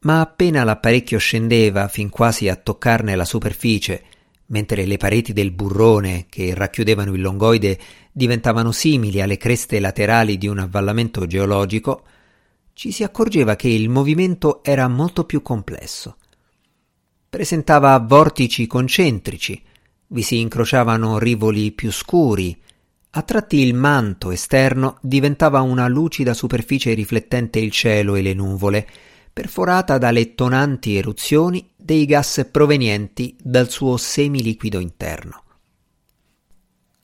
Ma 0.00 0.20
appena 0.20 0.62
l'apparecchio 0.62 1.18
scendeva 1.18 1.88
fin 1.88 2.10
quasi 2.10 2.48
a 2.48 2.56
toccarne 2.56 3.16
la 3.16 3.24
superficie 3.24 4.04
mentre 4.46 4.86
le 4.86 4.96
pareti 4.96 5.32
del 5.32 5.50
burrone 5.50 6.26
che 6.28 6.54
racchiudevano 6.54 7.14
il 7.14 7.20
longoide 7.20 7.78
diventavano 8.12 8.72
simili 8.72 9.20
alle 9.20 9.36
creste 9.36 9.80
laterali 9.80 10.38
di 10.38 10.46
un 10.46 10.58
avvallamento 10.58 11.26
geologico, 11.26 12.04
ci 12.72 12.92
si 12.92 13.02
accorgeva 13.02 13.56
che 13.56 13.68
il 13.68 13.88
movimento 13.88 14.62
era 14.62 14.86
molto 14.86 15.24
più 15.24 15.42
complesso. 15.42 16.16
Presentava 17.28 17.98
vortici 17.98 18.66
concentrici, 18.66 19.60
vi 20.08 20.22
si 20.22 20.40
incrociavano 20.40 21.18
rivoli 21.18 21.72
più 21.72 21.90
scuri, 21.90 22.56
a 23.10 23.22
tratti 23.22 23.60
il 23.60 23.72
manto 23.74 24.30
esterno 24.30 24.98
diventava 25.00 25.62
una 25.62 25.88
lucida 25.88 26.34
superficie 26.34 26.92
riflettente 26.92 27.58
il 27.58 27.70
cielo 27.70 28.14
e 28.14 28.20
le 28.22 28.34
nuvole, 28.34 28.86
perforata 29.32 29.96
dalle 29.96 30.34
tonanti 30.34 30.96
eruzioni 30.96 31.66
dei 31.86 32.04
gas 32.04 32.48
provenienti 32.50 33.36
dal 33.40 33.70
suo 33.70 33.96
semiliquido 33.96 34.80
interno. 34.80 35.44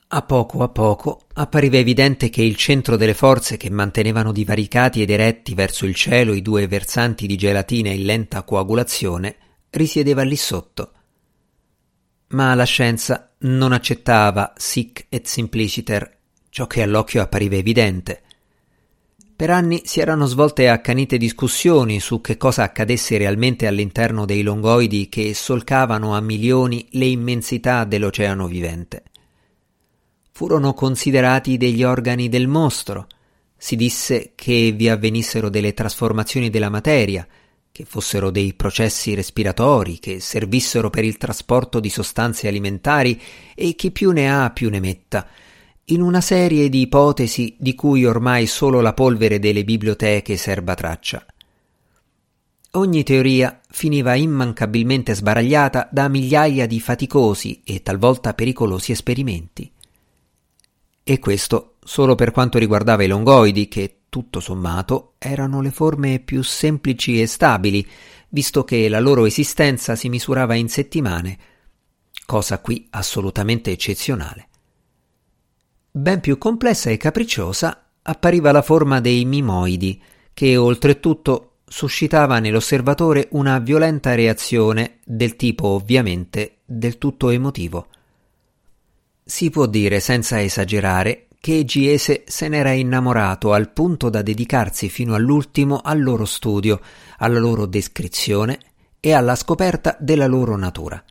A 0.07 0.21
poco 0.23 0.61
a 0.61 0.67
poco 0.67 1.21
appariva 1.35 1.77
evidente 1.77 2.29
che 2.29 2.43
il 2.43 2.57
centro 2.57 2.97
delle 2.97 3.13
forze 3.13 3.55
che 3.55 3.69
mantenevano 3.69 4.33
divaricati 4.33 5.01
ed 5.01 5.09
eretti 5.09 5.55
verso 5.55 5.85
il 5.85 5.95
cielo 5.95 6.33
i 6.33 6.41
due 6.41 6.67
versanti 6.67 7.25
di 7.27 7.37
gelatina 7.37 7.91
in 7.91 8.03
lenta 8.03 8.43
coagulazione 8.43 9.37
risiedeva 9.69 10.23
lì 10.23 10.35
sotto. 10.35 10.91
Ma 12.27 12.53
la 12.53 12.65
scienza 12.65 13.33
non 13.39 13.71
accettava 13.71 14.53
sic 14.57 15.05
et 15.07 15.25
simpliciter 15.25 16.17
ciò 16.49 16.67
che 16.67 16.81
all'occhio 16.81 17.21
appariva 17.21 17.55
evidente. 17.55 18.21
Per 19.43 19.51
anni 19.51 19.81
si 19.83 19.99
erano 19.99 20.25
svolte 20.25 20.69
accanite 20.69 21.17
discussioni 21.17 21.99
su 21.99 22.21
che 22.21 22.37
cosa 22.37 22.63
accadesse 22.63 23.17
realmente 23.17 23.67
all'interno 23.67 24.23
dei 24.23 24.41
longoidi 24.41 25.09
che 25.09 25.33
solcavano 25.33 26.15
a 26.15 26.21
milioni 26.21 26.87
le 26.91 27.07
immensità 27.07 27.83
dell'oceano 27.83 28.47
vivente. 28.47 29.03
Furono 30.31 30.73
considerati 30.73 31.57
degli 31.57 31.83
organi 31.83 32.29
del 32.29 32.47
mostro, 32.47 33.07
si 33.57 33.75
disse 33.75 34.31
che 34.33 34.71
vi 34.71 34.87
avvenissero 34.87 35.49
delle 35.49 35.73
trasformazioni 35.73 36.49
della 36.49 36.69
materia, 36.69 37.27
che 37.69 37.83
fossero 37.83 38.31
dei 38.31 38.53
processi 38.53 39.13
respiratori, 39.13 39.99
che 39.99 40.21
servissero 40.21 40.89
per 40.89 41.03
il 41.03 41.17
trasporto 41.17 41.81
di 41.81 41.89
sostanze 41.89 42.47
alimentari 42.47 43.21
e 43.53 43.75
chi 43.75 43.91
più 43.91 44.11
ne 44.11 44.31
ha 44.33 44.51
più 44.51 44.69
ne 44.69 44.79
metta, 44.79 45.27
in 45.85 46.01
una 46.01 46.21
serie 46.21 46.69
di 46.69 46.81
ipotesi 46.81 47.55
di 47.59 47.75
cui 47.75 48.05
ormai 48.05 48.47
solo 48.47 48.79
la 48.79 48.93
polvere 48.93 49.39
delle 49.39 49.65
biblioteche 49.65 50.37
serba 50.37 50.75
traccia. 50.75 51.25
Ogni 52.75 53.03
teoria 53.03 53.59
finiva 53.69 54.15
immancabilmente 54.15 55.13
sbaragliata 55.13 55.89
da 55.91 56.07
migliaia 56.07 56.65
di 56.65 56.79
faticosi 56.79 57.61
e 57.63 57.81
talvolta 57.83 58.33
pericolosi 58.33 58.91
esperimenti. 58.93 59.69
E 61.03 61.19
questo 61.19 61.75
solo 61.83 62.15
per 62.15 62.31
quanto 62.31 62.57
riguardava 62.57 63.03
i 63.03 63.07
longoidi, 63.07 63.67
che, 63.67 63.97
tutto 64.09 64.39
sommato, 64.39 65.15
erano 65.17 65.61
le 65.61 65.71
forme 65.71 66.19
più 66.19 66.41
semplici 66.43 67.21
e 67.21 67.27
stabili, 67.27 67.85
visto 68.29 68.63
che 68.63 68.87
la 68.87 69.01
loro 69.01 69.25
esistenza 69.25 69.95
si 69.95 70.07
misurava 70.07 70.55
in 70.55 70.69
settimane, 70.69 71.37
cosa 72.25 72.59
qui 72.59 72.87
assolutamente 72.91 73.69
eccezionale. 73.69 74.47
Ben 75.95 76.21
più 76.21 76.39
complessa 76.39 76.89
e 76.89 76.97
capricciosa 76.97 77.89
appariva 78.01 78.51
la 78.51 78.63
forma 78.63 78.99
dei 78.99 79.25
mimoidi, 79.25 80.01
che 80.33 80.57
oltretutto 80.57 81.57
suscitava 81.67 82.39
nell'osservatore 82.39 83.27
una 83.33 83.59
violenta 83.59 84.15
reazione 84.15 84.97
del 85.05 85.35
tipo 85.35 85.67
ovviamente 85.67 86.61
del 86.65 86.97
tutto 86.97 87.29
emotivo. 87.29 87.89
Si 89.23 89.51
può 89.51 89.67
dire 89.67 89.99
senza 89.99 90.41
esagerare 90.41 91.27
che 91.39 91.63
Giese 91.63 92.23
se 92.25 92.47
n'era 92.47 92.71
innamorato 92.71 93.53
al 93.53 93.71
punto 93.71 94.09
da 94.09 94.23
dedicarsi 94.23 94.89
fino 94.89 95.13
all'ultimo 95.13 95.77
al 95.77 96.01
loro 96.01 96.25
studio, 96.25 96.81
alla 97.17 97.37
loro 97.37 97.67
descrizione 97.67 98.57
e 98.99 99.13
alla 99.13 99.35
scoperta 99.35 99.95
della 99.99 100.25
loro 100.25 100.57
natura. 100.57 101.03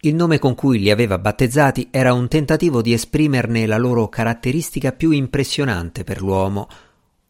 Il 0.00 0.14
nome 0.14 0.38
con 0.38 0.54
cui 0.54 0.78
li 0.78 0.90
aveva 0.90 1.18
battezzati 1.18 1.88
era 1.90 2.12
un 2.12 2.28
tentativo 2.28 2.82
di 2.82 2.92
esprimerne 2.92 3.66
la 3.66 3.78
loro 3.78 4.08
caratteristica 4.08 4.92
più 4.92 5.10
impressionante 5.10 6.04
per 6.04 6.20
l'uomo, 6.20 6.68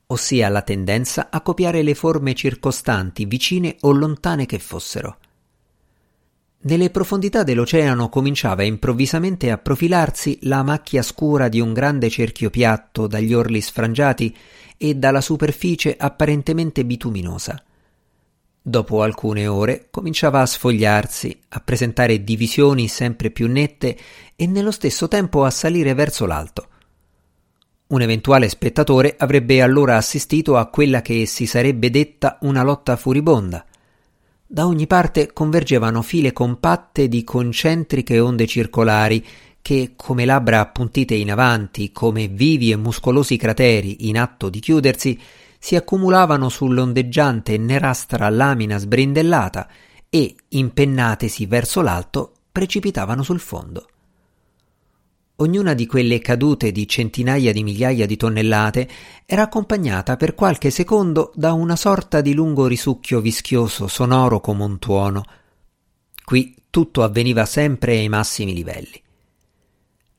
ossia 0.08 0.48
la 0.48 0.62
tendenza 0.62 1.28
a 1.30 1.40
copiare 1.40 1.82
le 1.82 1.94
forme 1.94 2.34
circostanti, 2.34 3.24
vicine 3.24 3.76
o 3.80 3.92
lontane 3.92 4.46
che 4.46 4.58
fossero. 4.58 5.18
Nelle 6.66 6.90
profondità 6.90 7.44
dell'oceano 7.44 8.08
cominciava 8.08 8.64
improvvisamente 8.64 9.52
a 9.52 9.58
profilarsi 9.58 10.38
la 10.42 10.64
macchia 10.64 11.02
scura 11.02 11.48
di 11.48 11.60
un 11.60 11.72
grande 11.72 12.10
cerchio 12.10 12.50
piatto 12.50 13.06
dagli 13.06 13.32
orli 13.32 13.60
sfrangiati 13.60 14.36
e 14.76 14.94
dalla 14.96 15.20
superficie 15.20 15.96
apparentemente 15.96 16.84
bituminosa. 16.84 17.62
Dopo 18.68 19.02
alcune 19.02 19.46
ore, 19.46 19.86
cominciava 19.92 20.40
a 20.40 20.46
sfogliarsi, 20.46 21.38
a 21.50 21.60
presentare 21.60 22.24
divisioni 22.24 22.88
sempre 22.88 23.30
più 23.30 23.46
nette 23.46 23.96
e 24.34 24.46
nello 24.48 24.72
stesso 24.72 25.06
tempo 25.06 25.44
a 25.44 25.50
salire 25.50 25.94
verso 25.94 26.26
l'alto. 26.26 26.66
Un 27.88 28.02
eventuale 28.02 28.48
spettatore 28.48 29.14
avrebbe 29.16 29.62
allora 29.62 29.96
assistito 29.96 30.56
a 30.56 30.66
quella 30.66 31.00
che 31.00 31.26
si 31.26 31.46
sarebbe 31.46 31.90
detta 31.90 32.38
una 32.40 32.64
lotta 32.64 32.96
furibonda. 32.96 33.64
Da 34.44 34.66
ogni 34.66 34.88
parte 34.88 35.32
convergevano 35.32 36.02
file 36.02 36.32
compatte 36.32 37.06
di 37.06 37.22
concentriche 37.22 38.18
onde 38.18 38.48
circolari 38.48 39.24
che, 39.62 39.92
come 39.94 40.24
labbra 40.24 40.58
appuntite 40.58 41.14
in 41.14 41.30
avanti, 41.30 41.92
come 41.92 42.26
vivi 42.26 42.72
e 42.72 42.76
muscolosi 42.76 43.36
crateri 43.36 44.08
in 44.08 44.18
atto 44.18 44.48
di 44.48 44.58
chiudersi, 44.58 45.20
si 45.58 45.76
accumulavano 45.76 46.48
sull'ondeggiante 46.48 47.54
e 47.54 47.58
nerastra 47.58 48.28
lamina 48.28 48.78
sbrindellata 48.78 49.68
e, 50.08 50.34
impennatesi 50.48 51.46
verso 51.46 51.82
l'alto, 51.82 52.32
precipitavano 52.52 53.22
sul 53.22 53.40
fondo. 53.40 53.86
Ognuna 55.38 55.74
di 55.74 55.86
quelle 55.86 56.18
cadute 56.20 56.72
di 56.72 56.88
centinaia 56.88 57.52
di 57.52 57.62
migliaia 57.62 58.06
di 58.06 58.16
tonnellate 58.16 58.88
era 59.26 59.42
accompagnata 59.42 60.16
per 60.16 60.34
qualche 60.34 60.70
secondo 60.70 61.30
da 61.34 61.52
una 61.52 61.76
sorta 61.76 62.22
di 62.22 62.32
lungo 62.32 62.66
risucchio 62.66 63.20
vischioso 63.20 63.86
sonoro 63.86 64.40
come 64.40 64.64
un 64.64 64.78
tuono. 64.78 65.22
Qui 66.24 66.54
tutto 66.70 67.02
avveniva 67.02 67.44
sempre 67.44 67.98
ai 67.98 68.08
massimi 68.08 68.54
livelli. 68.54 69.02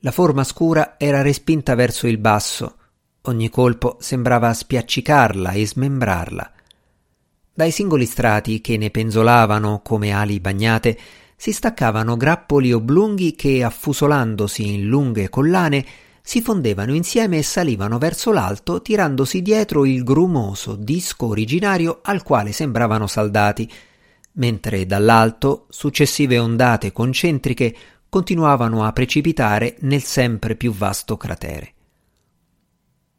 La 0.02 0.12
forma 0.12 0.44
scura 0.44 0.94
era 0.98 1.20
respinta 1.22 1.74
verso 1.74 2.06
il 2.06 2.18
basso, 2.18 2.76
ogni 3.22 3.50
colpo 3.50 3.96
sembrava 4.00 4.52
spiaccicarla 4.52 5.52
e 5.52 5.66
smembrarla. 5.66 6.52
Dai 7.52 7.70
singoli 7.70 8.06
strati 8.06 8.60
che 8.60 8.76
ne 8.76 8.90
penzolavano 8.90 9.80
come 9.82 10.12
ali 10.12 10.38
bagnate 10.38 10.98
si 11.36 11.52
staccavano 11.52 12.16
grappoli 12.16 12.72
oblunghi 12.72 13.34
che, 13.34 13.62
affusolandosi 13.62 14.74
in 14.74 14.86
lunghe 14.86 15.28
collane, 15.28 15.84
si 16.20 16.42
fondevano 16.42 16.94
insieme 16.94 17.38
e 17.38 17.42
salivano 17.42 17.98
verso 17.98 18.32
l'alto, 18.32 18.82
tirandosi 18.82 19.40
dietro 19.40 19.86
il 19.86 20.04
grumoso 20.04 20.74
disco 20.74 21.26
originario 21.26 22.00
al 22.02 22.22
quale 22.22 22.52
sembravano 22.52 23.06
saldati, 23.06 23.70
mentre 24.32 24.84
dall'alto 24.84 25.66
successive 25.70 26.38
ondate 26.38 26.92
concentriche 26.92 27.74
continuavano 28.08 28.84
a 28.84 28.92
precipitare 28.92 29.76
nel 29.80 30.02
sempre 30.02 30.54
più 30.54 30.72
vasto 30.72 31.16
cratere. 31.16 31.74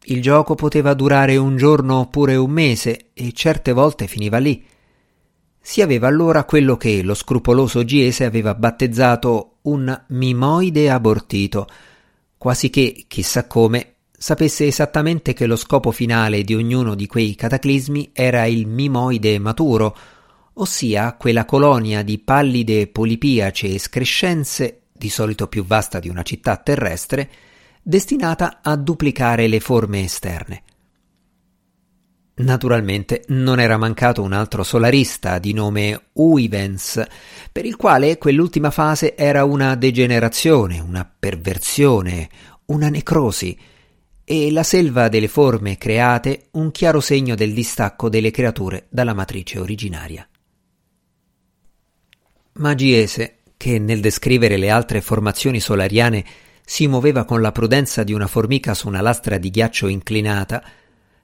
Il 0.10 0.24
gioco 0.24 0.56
poteva 0.56 0.96
durare 0.96 1.38
un 1.38 1.56
giorno 1.56 2.00
oppure 2.00 2.36
un 2.36 2.50
mese 2.50 3.10
e 3.14 3.32
certe 3.32 3.74
volte 3.74 4.08
finiva 4.08 4.40
lì. 4.40 4.66
Si 5.62 5.84
aveva 5.84 6.08
allora 6.08 6.46
quello 6.46 6.78
che 6.78 7.04
lo 7.04 7.14
scrupoloso 7.14 7.84
Giese 7.84 8.26
aveva 8.26 8.56
battezzato 8.56 9.58
un 9.64 10.06
mimoide 10.08 10.90
abortito, 10.90 11.68
quasi 12.40 12.72
che, 12.72 13.06
chissà 13.08 13.46
come, 13.46 13.98
sapesse 14.18 14.66
esattamente 14.66 15.34
che 15.34 15.46
lo 15.46 15.56
scopo 15.56 15.92
finale 15.92 16.42
di 16.44 16.56
ognuno 16.56 16.96
di 16.96 17.06
quei 17.06 17.36
cataclismi 17.36 18.10
era 18.12 18.46
il 18.46 18.66
mimoide 18.66 19.38
maturo, 19.38 19.96
ossia 20.54 21.14
quella 21.20 21.46
colonia 21.46 22.02
di 22.02 22.18
pallide 22.18 22.88
polipiace 22.88 23.76
escrescenze, 23.76 24.86
di 24.92 25.10
solito 25.10 25.48
più 25.48 25.64
vasta 25.64 26.00
di 26.00 26.10
una 26.10 26.24
città 26.24 26.58
terrestre, 26.58 27.30
destinata 27.82 28.60
a 28.62 28.76
duplicare 28.76 29.48
le 29.48 29.60
forme 29.60 30.04
esterne. 30.04 30.64
Naturalmente 32.40 33.24
non 33.28 33.60
era 33.60 33.78
mancato 33.78 34.22
un 34.22 34.32
altro 34.32 34.64
solarista 34.64 35.40
di 35.40 35.52
nome 35.52 36.10
Huygens, 36.14 37.06
per 37.52 37.66
il 37.66 37.76
quale 37.76 38.18
quell'ultima 38.18 38.72
fase 38.72 39.18
era 39.18 39.44
una 39.44 39.76
degenerazione, 39.76 40.80
una 40.80 41.10
perversione, 41.20 42.30
una 42.68 42.88
necrosi, 42.90 43.58
e 44.24 44.52
la 44.52 44.64
selva 44.64 45.10
delle 45.10 45.28
forme 45.28 45.78
create 45.78 46.50
un 46.52 46.72
chiaro 46.72 47.02
segno 47.02 47.36
del 47.36 47.52
distacco 47.52 48.10
delle 48.10 48.32
creature 48.32 48.86
dalla 48.88 49.14
matrice 49.14 49.60
originaria. 49.60 50.26
Magiese, 52.54 53.40
che 53.58 53.80
nel 53.80 54.00
descrivere 54.00 54.56
le 54.56 54.70
altre 54.70 55.02
formazioni 55.02 55.60
solariane 55.60 56.24
si 56.70 56.86
muoveva 56.86 57.26
con 57.26 57.42
la 57.42 57.52
prudenza 57.52 58.04
di 58.04 58.14
una 58.14 58.28
formica 58.28 58.76
su 58.76 58.88
una 58.88 59.02
lastra 59.02 59.40
di 59.40 59.50
ghiaccio 59.50 59.88
inclinata, 59.88 60.64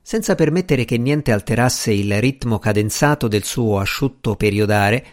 senza 0.01 0.33
permettere 0.33 0.85
che 0.85 0.97
niente 0.97 1.31
alterasse 1.31 1.93
il 1.93 2.19
ritmo 2.19 2.57
cadenzato 2.57 3.27
del 3.27 3.43
suo 3.43 3.77
asciutto 3.77 4.35
periodare, 4.37 5.05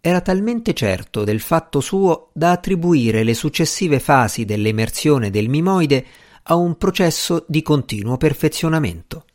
era 0.00 0.22
talmente 0.22 0.72
certo 0.72 1.24
del 1.24 1.40
fatto 1.40 1.80
suo 1.80 2.30
da 2.32 2.52
attribuire 2.52 3.22
le 3.22 3.34
successive 3.34 4.00
fasi 4.00 4.46
dell'emersione 4.46 5.28
del 5.28 5.50
mimoide 5.50 6.06
a 6.44 6.54
un 6.54 6.78
processo 6.78 7.44
di 7.46 7.60
continuo 7.60 8.16
perfezionamento. 8.16 9.25